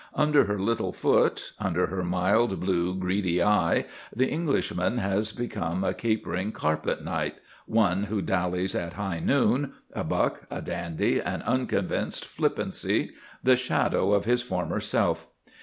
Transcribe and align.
Under 0.15 0.45
her 0.45 0.57
little 0.59 0.91
foot, 0.93 1.51
under 1.59 1.85
her 1.85 2.03
mild, 2.03 2.59
blue, 2.59 2.95
greedy 2.95 3.39
eye, 3.43 3.85
the 4.11 4.27
Englishman 4.27 4.97
has 4.97 5.31
become 5.31 5.83
a 5.83 5.93
capering 5.93 6.51
carpet 6.53 7.03
knight, 7.03 7.35
one 7.67 8.05
who 8.05 8.19
dallies 8.23 8.73
at 8.73 8.93
high 8.93 9.19
noon, 9.19 9.73
a 9.93 10.03
buck, 10.03 10.47
a 10.49 10.59
dandy, 10.59 11.19
an 11.19 11.43
unconvinced 11.43 12.25
flippancy, 12.25 13.11
the 13.43 13.55
shadow 13.55 14.13
of 14.13 14.25
his 14.25 14.41
former 14.41 14.79
self. 14.79 15.27